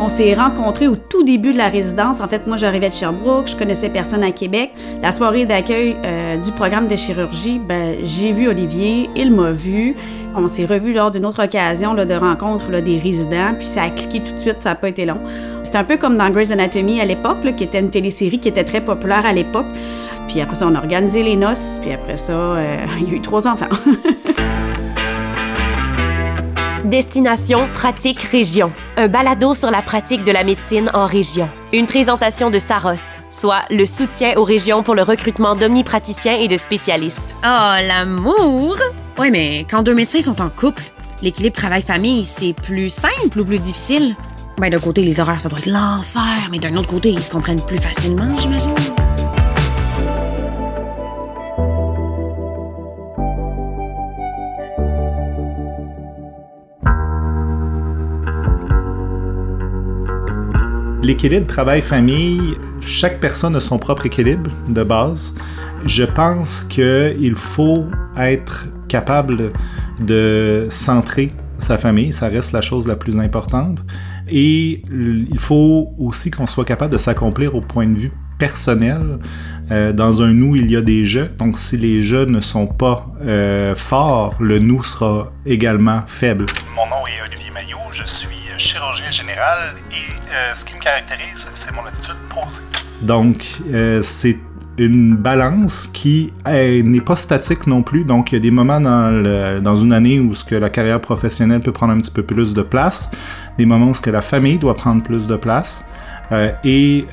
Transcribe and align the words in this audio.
On 0.00 0.08
s'est 0.08 0.32
rencontrés 0.32 0.86
au 0.86 0.94
tout 0.94 1.24
début 1.24 1.52
de 1.52 1.58
la 1.58 1.68
résidence. 1.68 2.20
En 2.20 2.28
fait, 2.28 2.46
moi, 2.46 2.56
j'arrivais 2.56 2.88
de 2.88 2.94
Sherbrooke, 2.94 3.48
je 3.48 3.56
connaissais 3.56 3.88
personne 3.88 4.22
à 4.22 4.30
Québec. 4.30 4.70
La 5.02 5.10
soirée 5.10 5.44
d'accueil 5.44 5.96
euh, 6.04 6.36
du 6.36 6.52
programme 6.52 6.86
de 6.86 6.94
chirurgie, 6.94 7.58
ben, 7.58 7.96
j'ai 8.04 8.30
vu 8.30 8.46
Olivier, 8.46 9.10
il 9.16 9.32
m'a 9.32 9.50
vu. 9.50 9.96
On 10.36 10.46
s'est 10.46 10.66
revus 10.66 10.92
lors 10.92 11.10
d'une 11.10 11.26
autre 11.26 11.42
occasion 11.42 11.94
là, 11.94 12.04
de 12.04 12.14
rencontre 12.14 12.70
là, 12.70 12.80
des 12.80 12.98
résidents, 12.98 13.54
puis 13.58 13.66
ça 13.66 13.82
a 13.82 13.90
cliqué 13.90 14.20
tout 14.20 14.34
de 14.34 14.38
suite, 14.38 14.60
ça 14.62 14.68
n'a 14.68 14.74
pas 14.76 14.88
été 14.88 15.04
long. 15.04 15.18
C'était 15.64 15.78
un 15.78 15.84
peu 15.84 15.96
comme 15.96 16.16
dans 16.16 16.30
Grey's 16.30 16.52
Anatomy 16.52 17.00
à 17.00 17.04
l'époque, 17.04 17.38
qui 17.56 17.64
était 17.64 17.80
une 17.80 17.90
télésérie 17.90 18.38
qui 18.38 18.48
était 18.48 18.62
très 18.62 18.80
populaire 18.80 19.26
à 19.26 19.32
l'époque. 19.32 19.66
Puis 20.28 20.40
après 20.40 20.54
ça, 20.54 20.68
on 20.68 20.76
a 20.76 20.78
organisé 20.78 21.24
les 21.24 21.34
noces, 21.34 21.80
puis 21.82 21.92
après 21.92 22.16
ça, 22.16 22.32
euh, 22.32 22.76
il 23.00 23.08
y 23.08 23.10
a 23.10 23.14
eu 23.14 23.20
trois 23.20 23.48
enfants. 23.48 23.66
Destination 26.84 27.68
Pratique 27.74 28.22
Région, 28.22 28.70
un 28.98 29.06
balado 29.06 29.54
sur 29.54 29.70
la 29.70 29.80
pratique 29.80 30.24
de 30.24 30.32
la 30.32 30.42
médecine 30.42 30.90
en 30.92 31.06
région. 31.06 31.48
Une 31.72 31.86
présentation 31.86 32.50
de 32.50 32.58
Saros, 32.58 32.96
soit 33.30 33.62
le 33.70 33.86
soutien 33.86 34.32
aux 34.36 34.42
régions 34.42 34.82
pour 34.82 34.96
le 34.96 35.02
recrutement 35.02 35.54
d'omnipraticiens 35.54 36.36
et 36.36 36.48
de 36.48 36.56
spécialistes. 36.56 37.36
Oh, 37.44 37.76
l'amour! 37.86 38.76
Ouais, 39.16 39.30
mais 39.30 39.64
quand 39.70 39.84
deux 39.84 39.94
médecins 39.94 40.20
sont 40.20 40.42
en 40.42 40.50
couple, 40.50 40.82
l'équilibre 41.22 41.54
travail-famille, 41.54 42.24
c'est 42.24 42.52
plus 42.52 42.90
simple 42.90 43.38
ou 43.38 43.44
plus 43.44 43.60
difficile? 43.60 44.16
Ben, 44.58 44.68
d'un 44.68 44.80
côté, 44.80 45.02
les 45.04 45.20
horaires, 45.20 45.40
ça 45.40 45.48
doit 45.48 45.60
être 45.60 45.66
l'enfer, 45.66 46.48
mais 46.50 46.58
d'un 46.58 46.76
autre 46.76 46.88
côté, 46.88 47.10
ils 47.10 47.22
se 47.22 47.30
comprennent 47.30 47.64
plus 47.64 47.78
facilement, 47.78 48.36
j'imagine. 48.36 48.74
L'équilibre 61.08 61.46
travail-famille, 61.46 62.58
chaque 62.82 63.18
personne 63.18 63.56
a 63.56 63.60
son 63.60 63.78
propre 63.78 64.04
équilibre 64.04 64.50
de 64.68 64.82
base. 64.82 65.34
Je 65.86 66.04
pense 66.04 66.64
qu'il 66.64 67.34
faut 67.34 67.80
être 68.18 68.66
capable 68.88 69.54
de 70.00 70.66
centrer 70.68 71.32
sa 71.58 71.78
famille, 71.78 72.12
ça 72.12 72.28
reste 72.28 72.52
la 72.52 72.60
chose 72.60 72.86
la 72.86 72.94
plus 72.94 73.18
importante. 73.18 73.86
Et 74.28 74.82
il 74.92 75.38
faut 75.38 75.94
aussi 75.98 76.30
qu'on 76.30 76.46
soit 76.46 76.66
capable 76.66 76.92
de 76.92 76.98
s'accomplir 76.98 77.54
au 77.54 77.62
point 77.62 77.86
de 77.86 77.96
vue 77.96 78.12
personnel. 78.36 79.18
Euh, 79.70 79.94
dans 79.94 80.20
un 80.20 80.34
nous, 80.34 80.56
il 80.56 80.70
y 80.70 80.76
a 80.76 80.82
des 80.82 81.06
jeux. 81.06 81.30
Donc, 81.38 81.56
si 81.56 81.78
les 81.78 82.02
jeux 82.02 82.26
ne 82.26 82.40
sont 82.40 82.66
pas 82.66 83.10
euh, 83.22 83.74
forts, 83.74 84.34
le 84.40 84.58
nous 84.58 84.84
sera 84.84 85.32
également 85.46 86.02
faible. 86.06 86.44
Mon 86.76 86.84
nom 86.84 87.06
est 87.06 87.26
Olivier 87.26 87.47
Je 87.90 88.04
suis 88.04 88.28
chirurgien 88.58 89.10
général 89.10 89.74
et 89.90 89.94
euh, 90.32 90.54
ce 90.54 90.64
qui 90.64 90.76
me 90.76 90.80
caractérise, 90.80 91.48
c'est 91.54 91.74
mon 91.74 91.84
attitude 91.84 92.14
posée. 92.28 92.62
Donc, 93.02 93.44
euh, 93.72 94.00
c'est 94.00 94.38
une 94.76 95.16
balance 95.16 95.88
qui 95.88 96.32
n'est 96.46 97.00
pas 97.00 97.16
statique 97.16 97.66
non 97.66 97.82
plus. 97.82 98.04
Donc, 98.04 98.30
il 98.30 98.36
y 98.36 98.38
a 98.38 98.40
des 98.40 98.52
moments 98.52 98.80
dans, 98.80 99.76
une 99.76 99.92
année 99.92 100.20
où 100.20 100.34
ce 100.34 100.44
que 100.44 100.54
la 100.54 100.70
carrière 100.70 101.00
professionnelle 101.00 101.60
peut 101.60 101.72
prendre 101.72 101.92
un 101.92 101.98
petit 101.98 102.12
peu 102.12 102.22
plus 102.22 102.54
de 102.54 102.62
place, 102.62 103.10
des 103.56 103.66
moments 103.66 103.88
où 103.88 103.94
ce 103.94 104.02
que 104.02 104.10
la 104.10 104.22
famille 104.22 104.58
doit 104.58 104.76
prendre 104.76 105.02
plus 105.02 105.26
de 105.26 105.34
place. 105.34 105.84
Euh, 106.30 106.52
et 106.62 107.06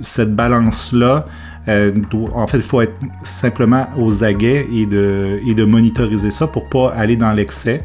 cette 0.00 0.34
balance-là, 0.34 1.26
en 1.66 2.46
fait, 2.46 2.56
il 2.56 2.62
faut 2.62 2.80
être 2.80 2.96
simplement 3.22 3.86
aux 3.98 4.24
aguets 4.24 4.66
et 4.72 4.86
de, 4.86 5.40
et 5.46 5.54
de 5.54 5.64
monitoriser 5.64 6.30
ça 6.30 6.46
pour 6.46 6.70
pas 6.70 6.94
aller 6.96 7.16
dans 7.16 7.32
l'excès 7.32 7.84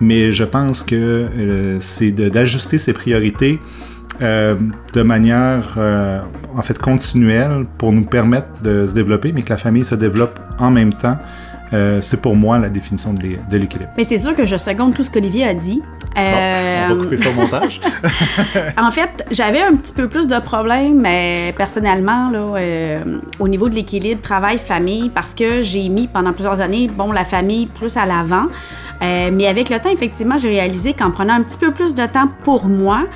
mais 0.00 0.32
je 0.32 0.44
pense 0.44 0.82
que 0.82 0.94
euh, 0.96 1.76
c'est 1.78 2.10
d'ajuster 2.10 2.78
ses 2.78 2.92
priorités 2.92 3.60
euh, 4.22 4.56
de 4.92 5.02
manière 5.02 5.74
euh, 5.78 6.20
en 6.56 6.62
fait 6.62 6.78
continuelle 6.78 7.66
pour 7.78 7.92
nous 7.92 8.04
permettre 8.04 8.48
de 8.62 8.86
se 8.86 8.94
développer, 8.94 9.32
mais 9.32 9.42
que 9.42 9.50
la 9.50 9.56
famille 9.56 9.84
se 9.84 9.94
développe 9.94 10.38
en 10.58 10.70
même 10.70 10.92
temps. 10.92 11.16
c'est 12.00 12.20
pour 12.20 12.34
moi 12.34 12.58
la 12.58 12.68
définition 12.68 13.14
de 13.14 13.56
l'équilibre. 13.56 13.92
Mais 13.96 14.02
c'est 14.02 14.18
sûr 14.18 14.34
que 14.34 14.44
je 14.44 14.56
seconde 14.56 14.92
tout 14.92 15.04
ce 15.04 15.10
qu'Olivier 15.10 15.44
a 15.44 15.54
dit. 15.54 15.80
Bon, 16.16 16.20
on 16.20 16.94
va 16.96 17.02
couper 17.02 17.16
ça 17.16 17.30
au 17.30 17.34
montage. 17.34 17.80
en 18.76 18.90
fait, 18.90 19.24
j'avais 19.30 19.62
un 19.62 19.76
petit 19.76 19.94
peu 19.94 20.08
plus 20.08 20.26
de 20.26 20.38
problèmes 20.40 21.00
mais 21.00 21.54
personnellement 21.56 22.28
là, 22.30 23.00
au 23.38 23.46
niveau 23.46 23.68
de 23.68 23.76
l'équilibre 23.76 24.20
travail-famille 24.20 25.10
parce 25.10 25.32
que 25.32 25.62
j'ai 25.62 25.88
mis 25.88 26.08
pendant 26.08 26.32
plusieurs 26.32 26.60
années 26.60 26.88
bon 26.88 27.12
la 27.12 27.24
famille 27.24 27.66
plus 27.66 27.96
à 27.96 28.04
l'avant. 28.04 28.48
Euh, 29.02 29.30
mais 29.32 29.46
avec 29.46 29.70
le 29.70 29.78
temps, 29.78 29.90
effectivement, 29.90 30.36
j'ai 30.36 30.48
réalisé 30.48 30.94
qu'en 30.94 31.10
prenant 31.10 31.34
un 31.34 31.42
petit 31.42 31.58
peu 31.58 31.70
plus 31.72 31.94
de 31.94 32.04
temps 32.06 32.28
pour 32.44 32.66
moi, 32.66 33.06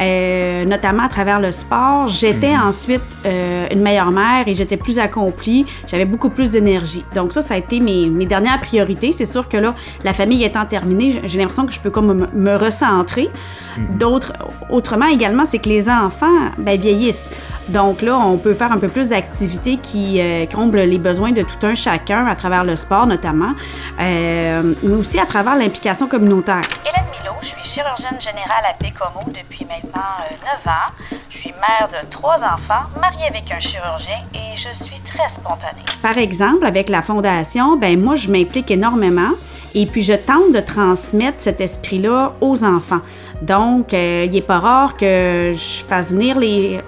euh, 0.00 0.64
notamment 0.64 1.04
à 1.04 1.08
travers 1.08 1.40
le 1.40 1.50
sport. 1.50 2.06
J'étais 2.06 2.54
mhm. 2.54 2.68
ensuite 2.68 3.02
euh, 3.26 3.66
une 3.72 3.80
meilleure 3.80 4.12
mère 4.12 4.46
et 4.46 4.54
j'étais 4.54 4.76
plus 4.76 4.98
accomplie. 4.98 5.66
J'avais 5.86 6.04
beaucoup 6.04 6.30
plus 6.30 6.50
d'énergie. 6.50 7.04
Donc 7.14 7.32
ça, 7.32 7.42
ça 7.42 7.54
a 7.54 7.56
été 7.56 7.80
mes, 7.80 8.06
mes 8.06 8.26
dernières 8.26 8.60
priorités. 8.60 9.10
C'est 9.12 9.26
sûr 9.26 9.48
que 9.48 9.56
là, 9.56 9.74
la 10.04 10.12
famille 10.12 10.44
étant 10.44 10.64
terminée, 10.66 11.20
j'ai 11.24 11.38
l'impression 11.38 11.66
que 11.66 11.72
je 11.72 11.80
peux 11.80 11.90
comme 11.90 12.28
me, 12.32 12.56
recentrer. 12.56 13.28
Mhm. 13.76 13.98
D'autres, 13.98 14.32
autrement 14.70 15.06
également, 15.06 15.44
c'est 15.44 15.58
que 15.58 15.68
les 15.68 15.88
enfants 15.88 16.26
ben, 16.58 16.78
vieillissent. 16.78 17.30
Donc 17.68 18.00
là, 18.02 18.18
on 18.18 18.38
peut 18.38 18.54
faire 18.54 18.72
un 18.72 18.78
peu 18.78 18.88
plus 18.88 19.08
d'activités 19.08 19.76
qui 19.76 20.20
euh, 20.20 20.46
comblent 20.46 20.78
les 20.78 20.98
besoins 20.98 21.32
de 21.32 21.42
tout 21.42 21.66
un 21.66 21.74
chacun 21.74 22.26
à 22.26 22.34
travers 22.34 22.64
le 22.64 22.76
sport 22.76 23.06
notamment, 23.06 23.52
mais 23.98 24.62
aussi 24.98 25.18
à 25.18 25.26
travers 25.26 25.56
l'implication 25.56 26.06
communautaire. 26.08 26.62
Hélène 26.82 27.06
Milo, 27.10 27.34
je 27.42 27.48
suis 27.48 27.62
chirurgienne 27.62 28.20
générale 28.20 28.64
à 28.64 28.82
Bécomo 28.82 29.24
depuis 29.26 29.64
maintenant 29.66 29.87
9 29.94 30.66
ans. 30.66 31.18
Je 31.30 31.38
suis 31.38 31.52
mère 31.52 31.88
de 31.88 32.06
trois 32.10 32.36
enfants, 32.36 32.86
mariée 33.00 33.26
avec 33.28 33.50
un 33.52 33.60
chirurgien 33.60 34.18
et 34.34 34.56
je 34.56 34.72
suis 34.74 35.00
très 35.00 35.28
spontanée. 35.28 35.82
Par 36.02 36.18
exemple, 36.18 36.66
avec 36.66 36.88
la 36.88 37.02
fondation, 37.02 37.76
ben 37.76 38.00
moi, 38.00 38.14
je 38.14 38.30
m'implique 38.30 38.70
énormément 38.70 39.30
et 39.74 39.86
puis 39.86 40.02
je 40.02 40.14
tente 40.14 40.52
de 40.52 40.60
transmettre 40.60 41.36
cet 41.38 41.60
esprit-là 41.60 42.34
aux 42.40 42.64
enfants. 42.64 43.00
Donc, 43.42 43.94
euh, 43.94 44.24
il 44.26 44.32
n'est 44.32 44.40
pas 44.40 44.58
rare 44.58 44.96
que 44.96 45.52
je 45.52 45.84
fasse 45.84 46.12
venir 46.12 46.38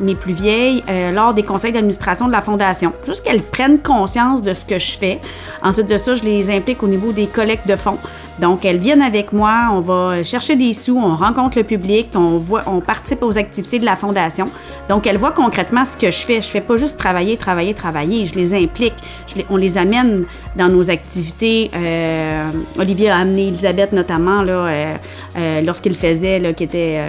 mes 0.01 0.15
plus 0.15 0.33
vieilles 0.33 0.83
euh, 0.89 1.13
lors 1.13 1.33
des 1.33 1.45
conseils 1.45 1.73
d'administration 1.73 2.27
de 2.27 2.33
la 2.33 2.41
Fondation, 2.41 2.93
juste 3.07 3.25
qu'elles 3.25 3.43
prennent 3.43 3.79
conscience 3.79 4.43
de 4.43 4.53
ce 4.53 4.65
que 4.65 4.79
je 4.79 4.99
fais. 4.99 5.21
Ensuite 5.63 5.89
de 5.89 5.97
ça, 5.97 6.15
je 6.15 6.25
les 6.25 6.51
implique 6.51 6.83
au 6.83 6.89
niveau 6.89 7.13
des 7.13 7.27
collectes 7.27 7.69
de 7.69 7.77
fonds. 7.77 7.99
Donc, 8.41 8.65
elles 8.65 8.79
viennent 8.79 9.03
avec 9.03 9.33
moi, 9.33 9.69
on 9.73 9.81
va 9.81 10.23
chercher 10.23 10.57
des 10.57 10.73
sous, 10.73 10.97
on 10.97 11.15
rencontre 11.15 11.59
le 11.59 11.65
public, 11.65 12.09
on, 12.15 12.81
participe 12.81 13.23
aux 13.23 13.37
activités 13.37 13.79
de 13.79 13.85
la 13.85 13.97
Fondation. 13.97 14.49
Donc, 14.89 15.07
elles 15.07 15.19
voient 15.19 15.33
concrètement 15.33 15.85
ce 15.85 15.97
que 15.97 16.11
je 16.11 16.19
fais. 16.19 16.41
Je 16.41 16.49
fais 16.49 16.63
pas 16.63 16.77
juste 16.77 16.99
travailler, 16.99 17.37
travailler, 17.37 17.75
travailler. 17.75 18.25
Je 18.25 18.35
les 18.35 18.55
implique. 18.55 18.95
on 19.51 19.57
les 19.57 19.77
amène 19.77 20.25
dans 20.57 20.69
nos 20.69 20.91
activités. 20.91 21.71
Euh, 21.75 22.51
Olivier 22.79 23.11
a 23.11 23.19
amené 23.19 23.49
Elisabeth 23.49 23.93
notamment 23.93 24.43
là, 24.43 24.53
euh, 24.53 24.95
euh, 25.37 25.61
lorsqu'il 25.63 25.95
faisait, 25.95 26.39
là, 26.39 26.53
qui 26.53 26.65
était 26.65 27.01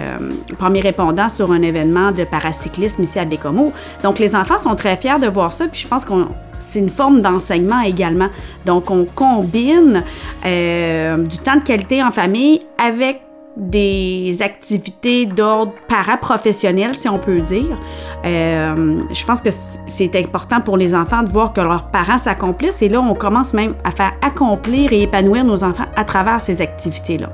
premier 0.58 0.80
répondant 0.80 1.28
sur 1.28 1.52
un 1.52 1.62
événement 1.62 2.12
de 2.12 2.24
paracyclisme 2.24 3.02
ici 3.02 3.18
à 3.18 3.24
Bécomo. 3.24 3.72
Donc, 4.02 4.18
les 4.18 4.34
enfants 4.34 4.58
sont 4.58 4.74
très 4.74 4.96
fiers 4.96 5.18
de 5.20 5.28
voir 5.28 5.52
ça. 5.52 5.68
Puis, 5.68 5.82
je 5.82 5.88
pense 5.88 6.04
qu'on 6.04 6.28
c'est 6.58 6.78
une 6.78 6.90
forme 6.90 7.22
d'enseignement 7.22 7.80
également. 7.80 8.28
Donc, 8.66 8.88
on 8.90 9.04
combine 9.04 10.04
du 10.44 11.38
temps 11.38 11.56
de 11.56 11.64
qualité 11.64 12.02
en 12.02 12.12
famille 12.12 12.60
avec 12.78 13.20
des 13.56 14.38
activités 14.40 15.26
d'ordre 15.26 15.72
paraprofessionnel, 15.88 16.94
si 16.94 17.08
on 17.08 17.18
peut 17.18 17.40
dire. 17.40 17.78
Euh, 18.24 19.02
je 19.12 19.24
pense 19.24 19.40
que 19.40 19.50
c'est 19.50 20.16
important 20.16 20.60
pour 20.60 20.76
les 20.76 20.94
enfants 20.94 21.22
de 21.22 21.30
voir 21.30 21.52
que 21.52 21.60
leurs 21.60 21.90
parents 21.90 22.18
s'accomplissent 22.18 22.82
et 22.82 22.88
là, 22.88 23.00
on 23.00 23.14
commence 23.14 23.52
même 23.52 23.74
à 23.84 23.90
faire 23.90 24.12
accomplir 24.22 24.92
et 24.92 25.02
épanouir 25.02 25.44
nos 25.44 25.64
enfants 25.64 25.86
à 25.96 26.04
travers 26.04 26.40
ces 26.40 26.62
activités-là. 26.62 27.30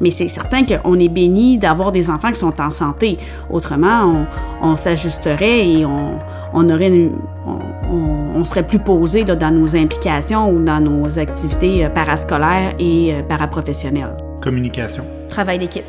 Mais 0.00 0.10
c'est 0.10 0.28
certain 0.28 0.64
qu'on 0.64 0.98
est 0.98 1.08
béni 1.08 1.58
d'avoir 1.58 1.92
des 1.92 2.08
enfants 2.08 2.30
qui 2.30 2.38
sont 2.38 2.58
en 2.60 2.70
santé. 2.70 3.18
Autrement, 3.50 4.24
on, 4.62 4.76
s'ajusterait 4.76 5.68
et 5.68 5.84
on, 5.84 6.18
on, 6.54 8.44
serait 8.44 8.66
plus 8.66 8.78
posé 8.78 9.24
dans 9.24 9.54
nos 9.54 9.76
implications 9.76 10.50
ou 10.50 10.62
dans 10.62 10.80
nos 10.80 11.18
activités 11.18 11.84
euh, 11.84 11.90
parascolaires 11.90 12.74
et 12.78 13.12
euh, 13.12 13.22
paraprofessionnelles. 13.22 14.29
Communication. 14.40 15.04
Travail 15.28 15.58
d'équipe. 15.58 15.84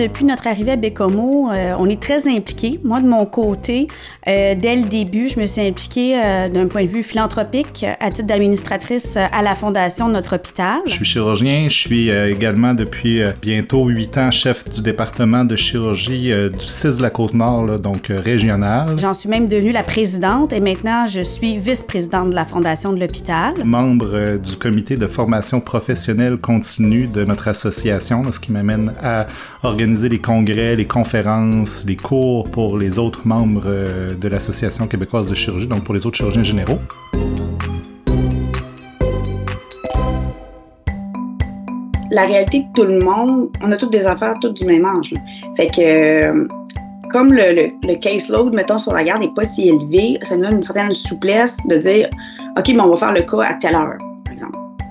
depuis 0.00 0.24
notre 0.24 0.46
arrivée 0.46 0.72
à 0.72 0.76
Bécomo, 0.76 1.50
euh, 1.50 1.74
on 1.78 1.86
est 1.86 2.00
très 2.00 2.26
impliqués. 2.26 2.80
Moi, 2.84 3.02
de 3.02 3.06
mon 3.06 3.26
côté, 3.26 3.86
euh, 4.30 4.54
dès 4.54 4.76
le 4.76 4.88
début, 4.88 5.28
je 5.28 5.38
me 5.40 5.46
suis 5.46 5.62
impliquée 5.62 6.14
euh, 6.16 6.48
d'un 6.48 6.66
point 6.66 6.82
de 6.82 6.88
vue 6.88 7.02
philanthropique 7.02 7.84
à 8.00 8.10
titre 8.10 8.28
d'administratrice 8.28 9.16
à 9.16 9.42
la 9.42 9.54
fondation 9.54 10.08
de 10.08 10.14
notre 10.14 10.36
hôpital. 10.36 10.80
Je 10.86 10.92
suis 10.92 11.04
chirurgien. 11.04 11.68
Je 11.68 11.76
suis 11.76 12.10
également 12.10 12.74
depuis 12.74 13.22
bientôt 13.40 13.86
huit 13.86 14.16
ans 14.18 14.30
chef 14.30 14.68
du 14.68 14.82
département 14.82 15.44
de 15.44 15.56
chirurgie 15.56 16.32
du 16.32 16.64
6 16.64 16.98
de 16.98 17.02
la 17.02 17.10
Côte-Nord, 17.10 17.78
donc 17.78 18.06
régional. 18.08 18.96
J'en 18.98 19.14
suis 19.14 19.28
même 19.28 19.48
devenue 19.48 19.72
la 19.72 19.82
présidente 19.82 20.52
et 20.52 20.60
maintenant, 20.60 21.06
je 21.06 21.22
suis 21.22 21.58
vice-présidente 21.58 22.30
de 22.30 22.34
la 22.34 22.44
fondation 22.44 22.92
de 22.92 23.00
l'hôpital. 23.00 23.54
Membre 23.64 24.36
du 24.36 24.56
comité 24.56 24.96
de 24.96 25.06
formation 25.06 25.60
professionnelle 25.60 26.38
continue 26.38 27.06
de 27.06 27.24
notre 27.24 27.48
association, 27.48 28.30
ce 28.30 28.40
qui 28.40 28.52
m'amène 28.52 28.94
à 29.02 29.26
organiser 29.62 30.08
les 30.08 30.18
congrès, 30.18 30.76
les 30.76 30.86
conférences, 30.86 31.84
les 31.86 31.96
cours 31.96 32.50
pour 32.50 32.78
les 32.78 32.98
autres 32.98 33.26
membres 33.26 33.64
euh, 33.66 34.14
de 34.20 34.28
l'Association 34.28 34.86
québécoise 34.86 35.28
de 35.28 35.34
chirurgie, 35.34 35.66
donc 35.66 35.84
pour 35.84 35.94
les 35.94 36.06
autres 36.06 36.16
chirurgiens 36.16 36.42
généraux. 36.42 36.78
La 42.12 42.26
réalité 42.26 42.60
de 42.60 42.66
tout 42.74 42.84
le 42.84 42.98
monde, 42.98 43.48
on 43.62 43.70
a 43.70 43.76
toutes 43.76 43.92
des 43.92 44.06
affaires 44.06 44.34
toutes 44.40 44.56
du 44.56 44.64
même 44.64 44.84
âge. 44.84 45.14
Fait 45.56 45.68
que 45.68 45.80
euh, 45.80 46.48
comme 47.12 47.32
le, 47.32 47.70
le, 47.86 47.94
caseload, 47.96 48.54
mettons, 48.54 48.78
sur 48.78 48.92
la 48.92 49.04
garde 49.04 49.22
n'est 49.22 49.34
pas 49.34 49.44
si 49.44 49.68
élevé, 49.68 50.18
ça 50.22 50.36
nous 50.36 50.42
donne 50.42 50.56
une 50.56 50.62
certaine 50.62 50.92
souplesse 50.92 51.58
de 51.68 51.76
dire 51.76 52.08
OK, 52.58 52.68
mais 52.68 52.80
on 52.80 52.88
va 52.88 52.96
faire 52.96 53.12
le 53.12 53.22
cas 53.22 53.42
à 53.42 53.54
telle 53.54 53.76
heure. 53.76 53.98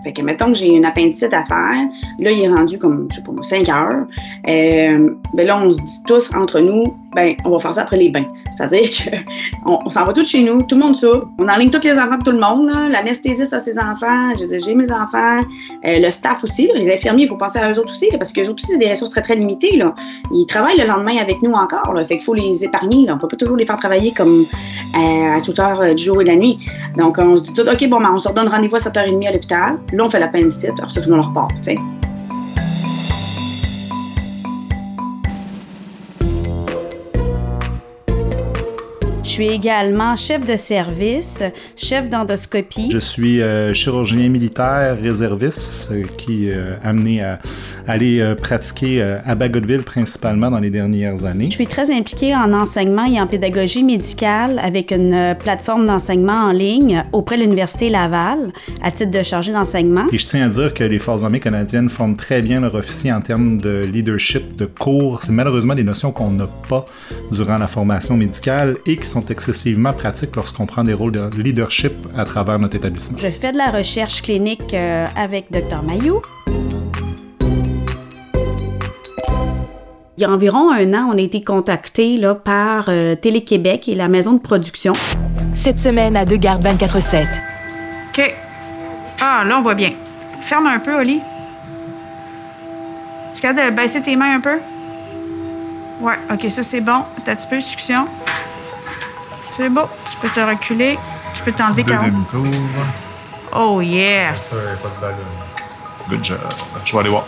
Fait 0.04 0.14
que, 0.14 0.22
mettons 0.22 0.48
que 0.48 0.54
j'ai 0.54 0.70
une 0.70 0.86
appendicite 0.86 1.34
à 1.34 1.44
faire, 1.46 1.88
là, 2.20 2.32
il 2.32 2.42
est 2.42 2.48
rendu 2.48 2.78
comme, 2.78 3.08
je 3.10 3.18
sais 3.18 3.24
pas, 3.24 3.32
5 3.42 3.70
heures. 3.70 4.06
Euh, 4.48 5.10
ben 5.34 5.48
là, 5.48 5.60
on 5.62 5.72
se 5.72 5.82
dit 5.82 6.04
tous 6.08 6.34
entre 6.36 6.60
nous, 6.60 6.84
ben, 7.16 7.36
on 7.44 7.50
va 7.50 7.60
faire 7.60 7.74
ça 7.74 7.82
après 7.84 7.98
les 7.98 8.10
bains. 8.10 8.26
C'est-à-dire 8.52 8.90
qu'on 9.66 9.80
on, 9.86 9.90
s'en 9.90 10.06
va 10.06 10.14
tous 10.14 10.28
chez 10.28 10.44
nous, 10.44 10.62
tout 10.62 10.76
le 10.76 10.82
monde 10.82 10.96
ça. 10.96 11.08
On 11.38 11.48
enligne 11.48 11.70
tous 11.70 11.84
les 11.84 11.98
enfants 11.98 12.18
de 12.18 12.24
tout 12.24 12.32
le 12.32 12.40
monde. 12.40 12.70
L'anesthésiste 12.90 13.54
a 13.54 13.60
ses 13.60 13.78
enfants, 13.80 14.32
j'ai 14.36 14.76
mes 14.76 14.92
enfants, 14.92 15.40
euh, 15.86 16.00
le 16.00 16.12
staff 16.12 16.44
aussi. 16.44 16.70
les 16.76 16.94
infirmiers, 16.94 17.24
il 17.24 17.30
faut 17.30 17.38
penser 17.38 17.60
à 17.60 17.72
eux 17.72 17.80
aussi, 17.80 18.10
parce 18.18 18.32
qu'eux 18.32 18.44
autres 18.44 18.64
aussi, 18.64 18.74
c'est 18.74 18.78
des 18.78 18.90
ressources 18.90 19.12
très, 19.12 19.22
très 19.22 19.36
limitées. 19.36 19.78
Là. 19.78 19.96
Ils 20.32 20.46
travaillent 20.46 20.78
le 20.78 20.86
lendemain 20.86 21.18
avec 21.18 21.42
nous 21.42 21.52
encore. 21.52 21.94
Fait 22.08 22.18
qu'il 22.18 22.24
faut 22.24 22.34
les 22.34 22.64
épargner. 22.64 23.06
Là. 23.06 23.16
On 23.16 23.18
peut 23.18 23.28
pas 23.28 23.38
toujours 23.38 23.58
les 23.58 23.66
faire 23.66 23.78
travailler 23.78 24.12
comme 24.12 24.46
euh, 24.96 25.38
à 25.38 25.42
toute 25.42 25.60
heure 25.60 25.96
du 25.96 26.04
jour 26.04 26.22
et 26.22 26.24
de 26.24 26.30
la 26.30 26.36
nuit. 26.36 26.60
Donc, 26.98 27.18
on 27.18 27.36
se 27.36 27.44
dit 27.44 27.54
tout, 27.54 27.68
OK, 27.68 27.90
bon, 27.90 28.00
ben, 28.00 28.12
on 28.14 28.20
se 28.20 28.28
redonne 28.28 28.48
rendez-vous 28.48 28.76
à 28.76 28.80
7h30 28.80 29.28
à 29.28 29.32
l'hôpital. 29.32 29.78
Là, 29.92 30.06
on 30.06 30.10
fait 30.10 30.20
l'appendicite. 30.20 30.74
Alors, 30.78 30.92
ça, 30.92 31.02
tout 31.02 31.10
le 31.10 31.16
monde 31.16 31.26
repart, 31.26 31.56
tu 31.56 31.64
sais. 31.64 31.78
Suis 39.40 39.54
également 39.54 40.18
chef 40.18 40.46
de 40.46 40.58
service, 40.58 41.44
chef 41.78 42.10
d'endoscopie. 42.10 42.90
Je 42.92 42.98
suis 42.98 43.42
euh, 43.42 43.74
chirurgien 43.74 44.28
militaire 44.28 44.98
réserviste 45.02 45.92
euh, 45.94 46.04
qui 46.18 46.50
euh, 46.50 46.76
amené 46.84 47.24
à 47.24 47.40
aller 47.88 48.36
pratiquer 48.40 49.02
à 49.02 49.34
Bagotville 49.36 49.82
principalement 49.82 50.52
dans 50.52 50.60
les 50.60 50.70
dernières 50.70 51.26
années. 51.26 51.46
Je 51.46 51.56
suis 51.56 51.66
très 51.66 51.92
impliquée 51.92 52.36
en 52.36 52.54
enseignement 52.54 53.06
et 53.06 53.20
en 53.20 53.26
pédagogie 53.26 53.84
médicale 53.84 54.60
avec 54.62 54.92
une 54.92 55.36
plateforme 55.40 55.88
d'enseignement 55.88 56.34
en 56.34 56.52
ligne 56.52 57.04
auprès 57.14 57.38
de 57.38 57.42
l'Université 57.42 57.90
Laval 57.90 58.52
à 58.84 58.92
titre 58.92 59.10
de 59.10 59.24
chargé 59.24 59.52
d'enseignement. 59.54 60.06
Et 60.12 60.18
je 60.20 60.28
tiens 60.28 60.46
à 60.46 60.50
dire 60.50 60.74
que 60.74 60.84
les 60.84 61.00
Forces 61.00 61.24
armées 61.24 61.40
canadiennes 61.40 61.90
forment 61.90 62.16
très 62.16 62.44
bien 62.44 62.60
leur 62.60 62.76
officier 62.76 63.12
en 63.12 63.22
termes 63.22 63.58
de 63.58 63.86
leadership, 63.92 64.56
de 64.56 64.66
cours. 64.66 65.24
C'est 65.24 65.32
malheureusement 65.32 65.74
des 65.74 65.84
notions 65.84 66.12
qu'on 66.12 66.30
n'a 66.30 66.48
pas 66.70 66.86
durant 67.32 67.58
la 67.58 67.68
formation 67.68 68.18
médicale 68.18 68.76
et 68.86 68.98
qui 68.98 69.08
sont 69.08 69.29
excessivement 69.32 69.94
pratiques 69.94 70.36
lorsqu'on 70.36 70.66
prend 70.66 70.84
des 70.84 70.94
rôles 70.94 71.12
de 71.12 71.30
leadership 71.38 71.94
à 72.16 72.26
travers 72.26 72.60
notre 72.60 72.76
établissement. 72.76 73.18
Je 73.18 73.30
fais 73.30 73.52
de 73.52 73.58
la 73.58 73.72
recherche 73.72 74.22
clinique 74.22 74.74
euh, 74.74 75.06
avec 75.16 75.52
Dr 75.52 75.84
Mayou. 75.84 76.22
Il 80.18 80.24
y 80.24 80.26
a 80.26 80.32
environ 80.32 80.70
un 80.72 80.94
an, 80.94 81.12
on 81.14 81.18
a 81.18 81.22
été 81.22 81.42
contacté 81.42 82.18
là, 82.18 82.36
par 82.36 82.86
euh, 82.90 83.16
Télé-Québec 83.16 83.88
et 83.88 83.96
la 83.96 84.10
maison 84.10 84.34
de 84.34 84.40
production. 84.40 84.94
Cette 85.54 85.80
semaine 85.80 86.18
à 86.18 86.26
Deux 86.26 86.36
Gardes 86.36 86.66
24-7. 86.66 87.26
OK. 88.10 88.34
Ah, 89.22 89.44
là, 89.46 89.58
on 89.58 89.62
voit 89.62 89.76
bien. 89.76 89.94
Ferme 90.42 90.68
un 90.68 90.80
peu, 90.80 90.94
Oli. 90.94 91.22
Tu 93.34 93.48
es 93.48 93.54
de 93.54 93.74
baisser 93.74 94.02
tes 94.02 94.18
mains 94.18 94.36
un 94.36 94.42
peu? 94.42 94.58
Ouais, 96.02 96.16
OK, 96.32 96.50
ça 96.52 96.64
c'est 96.64 96.82
bon. 96.82 97.04
Un 97.26 97.36
petit 97.36 97.48
peu, 97.48 97.62
succion? 97.62 98.06
C'est 99.60 99.68
beau. 99.68 99.82
Tu 100.10 100.16
peux 100.22 100.30
te 100.30 100.40
reculer. 100.40 100.98
Tu 101.34 101.44
peux 101.44 101.52
t'enlever 101.52 101.84
Deuxième 101.84 102.24
tour. 102.32 102.46
Oh 103.54 103.82
yes! 103.82 104.90
Good 106.10 106.24
job. 106.24 106.38
Je 106.86 106.94
vais 106.94 107.00
aller 107.00 107.10
voir. 107.10 107.26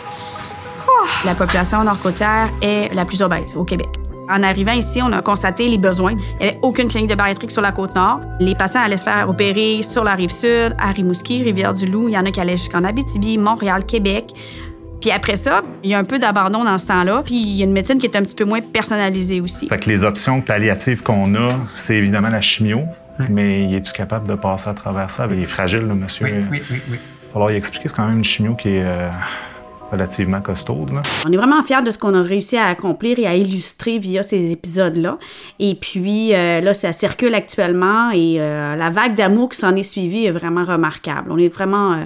Oh. 0.88 1.06
La 1.26 1.36
population 1.36 1.84
nord-côtière 1.84 2.48
est 2.62 2.94
la 2.94 3.04
plus 3.04 3.22
obèse 3.22 3.58
au 3.58 3.66
Québec. 3.66 3.90
En 4.30 4.44
arrivant 4.44 4.72
ici, 4.72 5.02
on 5.04 5.12
a 5.12 5.22
constaté 5.22 5.68
les 5.68 5.78
besoins. 5.78 6.14
Il 6.14 6.38
n'y 6.38 6.52
avait 6.52 6.60
aucune 6.62 6.88
clinique 6.88 7.10
de 7.10 7.16
bariatrique 7.16 7.52
sur 7.52 7.62
la 7.62 7.74
côte 7.74 7.94
nord. 7.96 8.22
Les 8.40 8.56
patients 8.56 8.82
allaient 8.82 8.96
se 8.96 9.04
faire 9.04 9.28
opérer 9.28 9.84
sur 9.84 10.06
la 10.06 10.14
rive 10.14 10.32
sud, 10.32 10.74
à 10.80 10.92
Rimouski, 10.92 11.44
Rivière-du-Loup. 11.44 12.08
Il 12.08 12.14
y 12.14 12.18
en 12.18 12.26
a 12.26 12.32
qui 12.32 12.40
allaient 12.40 12.56
jusqu'en 12.56 12.86
Abitibi, 12.86 13.38
Montréal, 13.38 13.84
Québec. 13.84 14.34
Puis 15.02 15.12
après 15.12 15.36
ça, 15.36 15.64
il 15.84 15.90
y 15.90 15.94
a 15.94 16.00
un 16.00 16.04
peu 16.04 16.20
d'abandon 16.20 16.64
dans 16.64 16.78
ce 16.78 16.86
temps-là. 16.86 17.24
Puis 17.26 17.36
il 17.36 17.58
y 17.58 17.62
a 17.62 17.66
une 17.66 17.74
médecine 17.74 17.98
qui 17.98 18.06
est 18.06 18.16
un 18.16 18.22
petit 18.22 18.36
peu 18.36 18.46
moins 18.46 18.62
personnalisée 18.62 19.42
aussi. 19.42 19.68
Fait 19.68 19.80
que 19.80 19.90
les 19.90 20.04
options 20.04 20.42
palliatives 20.42 21.02
qu'on 21.02 21.34
a, 21.36 21.50
c'est 21.76 21.96
évidemment 21.96 22.30
la 22.30 22.42
chimio. 22.42 22.82
Mais 23.30 23.64
il 23.64 23.76
est-tu 23.76 23.92
capable 23.92 24.28
de 24.28 24.36
passer 24.36 24.70
à 24.70 24.74
travers 24.74 25.10
ça? 25.10 25.28
Il 25.32 25.42
est 25.42 25.46
fragile, 25.46 25.82
le 25.82 25.96
monsieur. 25.96 26.26
Oui, 26.26 26.46
oui, 26.52 26.62
oui. 26.72 26.82
oui. 26.92 26.98
Alors, 27.36 27.52
il 27.52 27.58
expliquer, 27.58 27.88
c'est 27.88 27.96
quand 27.96 28.08
même 28.08 28.18
une 28.18 28.24
chimio 28.24 28.56
qui 28.56 28.70
est 28.70 28.84
euh, 28.84 29.10
relativement 29.92 30.42
costaude. 30.42 30.92
On 31.26 31.32
est 31.32 31.38
vraiment 31.38 31.62
fiers 31.64 31.82
de 31.82 31.92
ce 31.92 31.98
qu'on 31.98 32.14
a 32.14 32.22
réussi 32.22 32.58
à 32.58 32.66
accomplir 32.66 33.20
et 33.20 33.28
à 33.28 33.36
illustrer 33.36 34.00
via 34.00 34.24
ces 34.24 34.52
épisodes-là. 34.52 35.18
Et 35.60 35.76
puis, 35.76 36.34
euh, 36.34 36.62
là, 36.62 36.74
ça 36.74 36.92
circule 36.92 37.36
actuellement 37.36 38.12
et 38.12 38.38
euh, 38.40 38.76
la 38.76 38.90
vague 38.90 39.16
d'amour 39.16 39.50
qui 39.50 39.60
s'en 39.60 39.76
est 39.76 39.84
suivie 39.84 40.26
est 40.26 40.32
vraiment 40.32 40.66
remarquable. 40.66 41.32
On 41.32 41.38
est 41.38 41.54
vraiment 41.54 41.98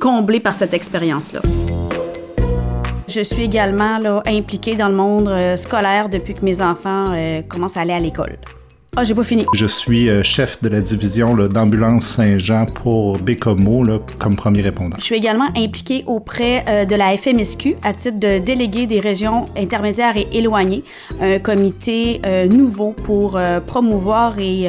comblés 0.00 0.40
par 0.40 0.54
cette 0.54 0.74
expérience-là. 0.74 1.40
Je 3.08 3.22
suis 3.22 3.44
également 3.44 3.98
là, 3.98 4.22
impliquée 4.26 4.76
dans 4.76 4.88
le 4.88 4.94
monde 4.94 5.28
euh, 5.28 5.56
scolaire 5.56 6.10
depuis 6.10 6.34
que 6.34 6.44
mes 6.44 6.60
enfants 6.60 7.14
euh, 7.14 7.40
commencent 7.40 7.78
à 7.78 7.80
aller 7.80 7.94
à 7.94 8.00
l'école. 8.00 8.36
Ah, 8.96 9.02
j'ai 9.02 9.14
pas 9.14 9.24
fini. 9.24 9.46
Je 9.54 9.64
suis 9.64 10.10
euh, 10.10 10.22
chef 10.22 10.62
de 10.62 10.68
la 10.68 10.82
division 10.82 11.34
d'ambulance 11.34 12.04
Saint-Jean 12.04 12.66
pour 12.66 13.16
Bécomo 13.18 13.82
là, 13.82 13.98
comme 14.18 14.36
premier 14.36 14.60
répondant. 14.60 14.96
Je 14.98 15.04
suis 15.04 15.14
également 15.14 15.48
impliquée 15.56 16.04
auprès 16.06 16.84
de 16.84 16.94
la 16.94 17.16
FMSQ 17.16 17.76
à 17.82 17.94
titre 17.94 18.18
de 18.18 18.38
délégué 18.38 18.86
des 18.86 19.00
régions 19.00 19.46
intermédiaires 19.56 20.18
et 20.18 20.28
éloignées, 20.32 20.84
un 21.20 21.38
comité 21.38 22.20
nouveau 22.50 22.92
pour 22.92 23.40
promouvoir 23.66 24.38
et 24.38 24.68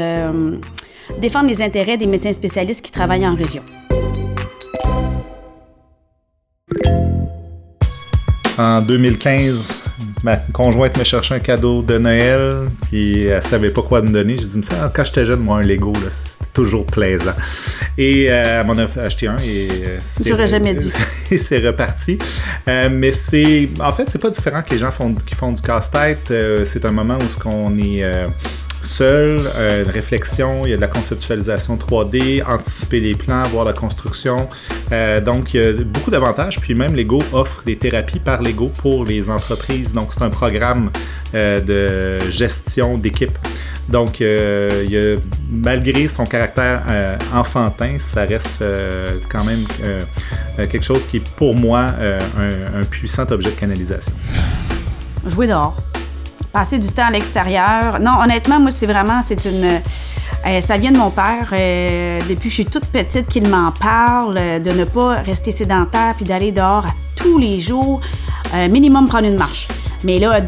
défendre 1.19 1.49
les 1.49 1.61
intérêts 1.61 1.97
des 1.97 2.07
médecins 2.07 2.33
spécialistes 2.33 2.85
qui 2.85 2.91
travaillent 2.91 3.27
en 3.27 3.35
région. 3.35 3.63
En 8.59 8.81
2015, 8.81 9.83
ma 10.21 10.35
conjointe 10.35 10.97
me 10.97 11.05
cherchait 11.05 11.33
un 11.33 11.39
cadeau 11.39 11.81
de 11.81 11.97
Noël, 11.97 12.67
puis 12.81 13.27
elle 13.27 13.41
savait 13.41 13.69
pas 13.69 13.81
quoi 13.81 14.01
me 14.01 14.09
donner. 14.09 14.35
J'ai 14.37 14.47
dit, 14.47 14.59
ça, 14.67 14.91
quand 14.93 15.05
j'étais 15.05 15.23
jeune, 15.23 15.39
moi, 15.39 15.59
un 15.59 15.61
Lego, 15.61 15.93
c'était 16.09 16.51
toujours 16.51 16.85
plaisant. 16.85 17.35
Et 17.97 18.29
euh, 18.29 18.59
elle 18.59 18.67
m'en 18.67 18.77
a 18.77 18.87
acheté 18.99 19.27
un 19.27 19.37
et 19.37 19.69
euh, 19.85 19.99
J'aurais 20.25 20.47
jamais 20.47 20.75
dit. 20.75 20.91
c'est 21.37 21.65
reparti. 21.65 22.17
Euh, 22.67 22.89
mais 22.91 23.13
c'est, 23.13 23.69
en 23.79 23.93
fait, 23.93 24.09
c'est 24.09 24.19
pas 24.19 24.29
différent 24.29 24.61
que 24.61 24.71
les 24.71 24.79
gens 24.79 24.91
font, 24.91 25.15
qui 25.15 25.35
font 25.35 25.53
du 25.53 25.61
casse-tête. 25.61 26.33
c'est 26.65 26.83
un 26.83 26.91
moment 26.91 27.17
où 27.17 27.29
ce 27.29 27.37
qu'on 27.37 27.77
est 27.77 28.03
seul, 28.81 29.41
euh, 29.55 29.83
une 29.83 29.91
réflexion, 29.91 30.65
il 30.65 30.71
y 30.71 30.73
a 30.73 30.75
de 30.75 30.81
la 30.81 30.87
conceptualisation 30.87 31.77
3D, 31.77 32.43
anticiper 32.45 32.99
les 32.99 33.15
plans, 33.15 33.43
voir 33.43 33.65
la 33.65 33.73
construction. 33.73 34.49
Euh, 34.91 35.21
donc, 35.21 35.53
il 35.53 35.61
y 35.61 35.67
a 35.67 35.73
beaucoup 35.83 36.11
d'avantages. 36.11 36.59
Puis 36.59 36.73
même 36.73 36.95
Lego 36.95 37.21
offre 37.33 37.63
des 37.65 37.77
thérapies 37.77 38.19
par 38.19 38.41
Lego 38.41 38.69
pour 38.69 39.05
les 39.05 39.29
entreprises. 39.29 39.93
Donc, 39.93 40.13
c'est 40.13 40.23
un 40.23 40.29
programme 40.29 40.91
euh, 41.33 41.59
de 42.19 42.31
gestion 42.31 42.97
d'équipe. 42.97 43.37
Donc, 43.87 44.19
il 44.19 44.87
y 44.89 44.97
a, 44.97 45.17
malgré 45.49 46.07
son 46.07 46.25
caractère 46.25 46.83
enfantin, 47.33 47.97
ça 47.97 48.23
reste 48.23 48.63
quand 49.31 49.43
même 49.43 49.65
quelque 50.57 50.83
chose 50.83 51.07
qui 51.07 51.17
est 51.17 51.29
pour 51.35 51.55
moi 51.55 51.93
un, 52.37 52.81
un 52.81 52.83
puissant 52.83 53.25
objet 53.31 53.49
de 53.49 53.55
canalisation. 53.55 54.13
Jouer 55.25 55.47
dehors 55.47 55.81
passer 56.59 56.77
du 56.77 56.89
temps 56.89 57.05
à 57.05 57.11
l'extérieur. 57.11 58.01
Non, 58.01 58.19
honnêtement, 58.21 58.59
moi, 58.59 58.69
c'est 58.69 58.85
vraiment, 58.85 59.21
c'est 59.21 59.45
une. 59.45 59.79
Euh, 60.45 60.59
ça 60.59 60.77
vient 60.77 60.91
de 60.91 60.97
mon 60.97 61.09
père. 61.09 61.51
Euh, 61.53 62.19
depuis 62.27 62.35
que 62.35 62.49
je 62.49 62.53
suis 62.53 62.65
toute 62.65 62.87
petite 62.87 63.29
qu'il 63.29 63.47
m'en 63.47 63.71
parle, 63.71 64.37
euh, 64.37 64.59
de 64.59 64.71
ne 64.71 64.83
pas 64.83 65.21
rester 65.21 65.53
sédentaire 65.53 66.15
puis 66.17 66.25
d'aller 66.25 66.51
dehors 66.51 66.85
à 66.85 66.91
tous 67.15 67.37
les 67.37 67.59
jours, 67.59 68.01
minimum 68.69 69.07
prendre 69.07 69.27
une 69.27 69.37
marche. 69.37 69.69
Mais 70.03 70.19
là, 70.19 70.41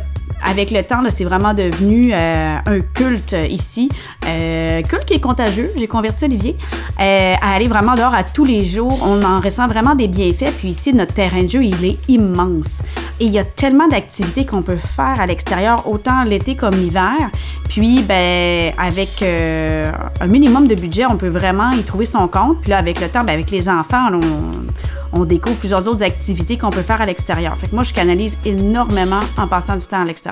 avec 0.45 0.71
le 0.71 0.83
temps, 0.83 1.01
c'est 1.09 1.23
vraiment 1.23 1.53
devenu 1.53 2.11
euh, 2.13 2.57
un 2.65 2.79
culte 2.81 3.35
ici. 3.49 3.89
Euh, 4.27 4.81
culte 4.83 5.05
qui 5.05 5.13
est 5.13 5.19
contagieux. 5.19 5.71
J'ai 5.75 5.87
converti 5.87 6.25
Olivier 6.25 6.55
euh, 6.99 7.33
à 7.41 7.55
aller 7.55 7.67
vraiment 7.67 7.95
dehors 7.95 8.13
à 8.13 8.23
tous 8.23 8.45
les 8.45 8.63
jours. 8.63 8.99
On 9.03 9.23
en 9.23 9.39
ressent 9.39 9.67
vraiment 9.67 9.95
des 9.95 10.07
bienfaits. 10.07 10.51
Puis 10.57 10.69
ici, 10.69 10.93
notre 10.93 11.13
terrain 11.13 11.43
de 11.43 11.49
jeu, 11.49 11.63
il 11.63 11.83
est 11.85 11.97
immense. 12.07 12.83
Et 13.19 13.25
il 13.25 13.31
y 13.31 13.39
a 13.39 13.43
tellement 13.43 13.87
d'activités 13.87 14.45
qu'on 14.45 14.61
peut 14.61 14.77
faire 14.77 15.19
à 15.19 15.25
l'extérieur, 15.25 15.87
autant 15.87 16.23
l'été 16.23 16.55
comme 16.55 16.75
l'hiver. 16.75 17.29
Puis, 17.69 18.03
ben, 18.03 18.73
avec 18.77 19.21
euh, 19.21 19.91
un 20.19 20.27
minimum 20.27 20.67
de 20.67 20.75
budget, 20.75 21.05
on 21.09 21.17
peut 21.17 21.29
vraiment 21.29 21.71
y 21.71 21.83
trouver 21.83 22.05
son 22.05 22.27
compte. 22.27 22.61
Puis 22.61 22.69
là, 22.69 22.77
avec 22.77 22.99
le 22.99 23.09
temps, 23.09 23.23
ben, 23.23 23.33
avec 23.33 23.51
les 23.51 23.69
enfants, 23.69 24.09
on, 24.11 25.19
on 25.19 25.25
découvre 25.25 25.55
plusieurs 25.55 25.87
autres 25.87 26.03
activités 26.03 26.57
qu'on 26.57 26.69
peut 26.69 26.81
faire 26.81 27.01
à 27.01 27.05
l'extérieur. 27.05 27.55
Fait 27.57 27.67
que 27.67 27.75
moi, 27.75 27.83
je 27.83 27.93
canalise 27.93 28.37
énormément 28.45 29.21
en 29.37 29.47
passant 29.47 29.77
du 29.77 29.85
temps 29.85 30.01
à 30.01 30.05
l'extérieur. 30.05 30.30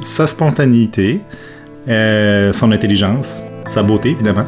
Sa 0.00 0.26
spontanéité, 0.26 1.20
euh, 1.88 2.52
son 2.52 2.70
intelligence, 2.72 3.42
sa 3.66 3.82
beauté, 3.82 4.10
évidemment. 4.10 4.46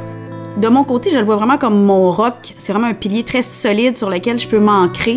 De 0.57 0.69
mon 0.69 0.85
côté, 0.85 1.11
je 1.11 1.19
le 1.19 1.25
vois 1.25 1.37
vraiment 1.37 1.59
comme 1.59 1.85
mon 1.85 2.11
rock. 2.11 2.55
C'est 2.59 2.73
vraiment 2.73 2.89
un 2.89 2.95
pilier 2.95 3.23
très 3.23 3.43
solide 3.43 3.97
sur 3.97 4.11
lequel 4.11 4.39
je 4.39 4.47
peux 4.47 4.59
m'ancrer 4.61 5.17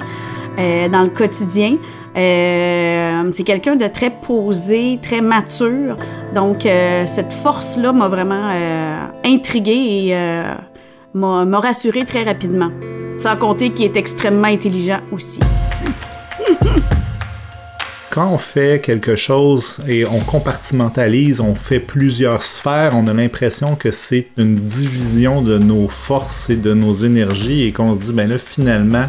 euh, 0.59 0.87
dans 0.87 1.01
le 1.01 1.09
quotidien. 1.09 1.77
Euh, 2.15 3.29
c'est 3.31 3.43
quelqu'un 3.43 3.75
de 3.75 3.87
très 3.87 4.11
posé, 4.11 4.99
très 5.01 5.21
mature. 5.21 5.97
Donc, 6.33 6.65
euh, 6.65 7.05
cette 7.05 7.33
force-là 7.33 7.91
m'a 7.91 8.07
vraiment 8.07 8.49
euh, 8.51 9.05
intriguée 9.25 9.71
et 10.07 10.15
euh, 10.15 10.53
m'a 11.13 11.45
m'a 11.45 11.59
rassurée 11.59 12.05
très 12.05 12.23
rapidement. 12.23 12.69
Sans 13.17 13.35
compter 13.35 13.71
qu'il 13.71 13.85
est 13.85 13.97
extrêmement 13.97 14.47
intelligent 14.47 14.99
aussi. 15.11 15.39
Quand 18.13 18.29
on 18.31 18.37
fait 18.37 18.79
quelque 18.79 19.15
chose 19.15 19.81
et 19.87 20.05
on 20.05 20.19
compartimentalise, 20.19 21.39
on 21.39 21.55
fait 21.55 21.79
plusieurs 21.79 22.43
sphères, 22.43 22.91
on 22.95 23.07
a 23.07 23.13
l'impression 23.13 23.75
que 23.75 23.89
c'est 23.89 24.27
une 24.37 24.53
division 24.53 25.41
de 25.41 25.57
nos 25.57 25.87
forces 25.87 26.51
et 26.51 26.55
de 26.55 26.75
nos 26.75 26.93
énergies 26.93 27.63
et 27.63 27.71
qu'on 27.71 27.95
se 27.95 27.99
dit, 28.01 28.13
ben 28.13 28.29
là, 28.29 28.37
finalement, 28.37 29.05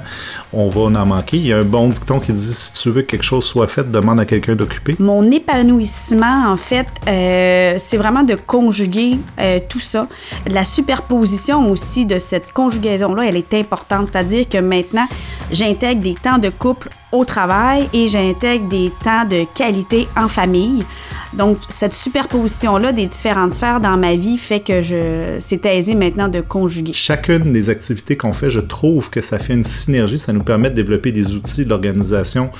on 0.55 0.71
va 0.71 0.81
en 0.99 1.05
manquer. 1.05 1.37
Il 1.37 1.47
y 1.47 1.53
a 1.53 1.59
un 1.59 1.65
bon 1.65 1.89
dicton 1.89 2.19
qui 2.19 2.33
dit, 2.33 2.55
si 2.55 2.73
tu 2.73 2.89
veux 2.89 3.03
que 3.03 3.09
quelque 3.09 3.25
chose 3.25 3.45
soit 3.45 3.69
fait, 3.69 3.91
demande 3.91 4.21
à 4.21 4.25
quelqu'un 4.25 4.55
d'occuper. 4.55 4.97
Mon 4.99 5.31
épanouissement, 5.31 6.51
en 6.51 6.57
fait, 6.57 6.87
euh, 7.07 7.75
c'est 7.77 7.99
vraiment 7.99 8.23
de 8.23 8.37
conjuguer 8.37 9.19
euh, 9.39 9.61
tout 9.69 9.81
ça. 9.81 10.09
La 10.47 10.65
superposition 10.65 11.71
aussi 11.71 12.07
de 12.07 12.17
cette 12.17 12.55
conjugaison-là, 12.55 13.27
elle 13.27 13.37
est 13.37 13.53
importante. 13.53 14.07
C'est-à-dire 14.07 14.49
que 14.49 14.57
maintenant, 14.57 15.07
j'intègre 15.53 16.01
des 16.01 16.15
temps 16.15 16.39
de 16.39 16.49
couple 16.49 16.89
au 17.15 17.25
travail 17.25 17.89
et 17.93 18.09
j'intègre 18.09 18.69
des 18.69 18.93
temps 19.03 19.25
de 19.25 19.45
qualité 19.55 20.09
en 20.17 20.29
famille. 20.29 20.85
Donc, 21.33 21.59
cette 21.69 21.95
superposition-là 21.95 22.93
des 22.93 23.07
différentes 23.07 23.55
sphères 23.55 23.81
dans 23.81 23.97
ma 23.97 24.15
vie 24.15 24.37
fait 24.39 24.61
que 24.61 24.83
je, 24.83 25.37
c'est 25.41 25.65
aisé 25.67 25.95
maintenant 25.95 26.29
de 26.29 26.41
conjuguer. 26.41 26.93
Chacune 26.93 27.53
des 27.53 27.71
activités 27.71 28.17
qu'on 28.17 28.33
fait, 28.33 28.51
je 28.51 28.61
trouve 28.61 29.11
que 29.11 29.21
ça 29.21 29.39
fait 29.39 29.55
une 29.55 29.65
synergie, 29.65 30.19
ça 30.19 30.33
nous 30.33 30.45
permet 30.45 30.71
de 30.71 30.75
développer 30.75 31.13
des 31.13 31.35
outils 31.35 31.65
de 31.65 31.71
l'organisation 31.71 32.51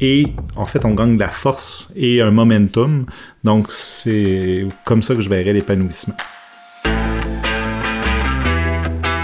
et 0.00 0.26
en 0.56 0.66
fait, 0.66 0.84
on 0.84 0.94
gagne 0.94 1.16
de 1.16 1.20
la 1.20 1.30
force 1.30 1.88
et 1.96 2.22
un 2.22 2.30
momentum. 2.30 3.06
Donc, 3.44 3.66
c'est 3.70 4.66
comme 4.84 5.02
ça 5.02 5.14
que 5.14 5.20
je 5.20 5.28
verrais 5.28 5.52
l'épanouissement. 5.52 6.14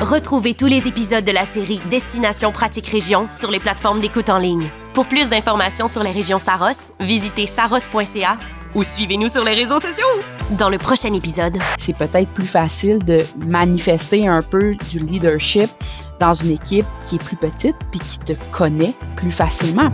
Retrouvez 0.01 0.55
tous 0.55 0.67
les 0.67 0.87
épisodes 0.87 1.25
de 1.25 1.33
la 1.33 1.45
série 1.45 1.81
Destination 1.91 2.53
Pratique 2.53 2.87
Région 2.87 3.27
sur 3.33 3.51
les 3.51 3.59
plateformes 3.59 4.01
d'écoute 4.01 4.29
en 4.29 4.39
ligne. 4.39 4.71
Pour 4.95 5.09
plus 5.09 5.29
d'informations 5.29 5.89
sur 5.89 6.05
les 6.05 6.13
régions 6.13 6.39
Saros, 6.39 6.93
visitez 7.01 7.47
saros.ca 7.47 8.37
ou 8.77 8.85
suivez-nous 8.85 9.29
sur 9.29 9.43
les 9.43 9.55
réseaux 9.55 9.81
sociaux. 9.81 10.07
Dans 10.51 10.71
le 10.71 10.79
prochain 10.79 11.13
épisode, 11.15 11.59
c'est 11.77 11.97
peut-être 11.97 12.31
plus 12.31 12.47
facile 12.47 13.05
de 13.05 13.25
manifester 13.45 14.29
un 14.29 14.41
peu 14.41 14.77
du 14.89 15.01
leadership 15.01 15.69
dans 16.21 16.33
une 16.33 16.53
équipe 16.53 16.87
qui 17.03 17.17
est 17.17 17.25
plus 17.25 17.37
petite 17.37 17.77
puis 17.91 17.99
qui 17.99 18.21
te 18.21 18.35
connaît 18.53 18.95
plus 19.17 19.33
facilement. 19.33 19.91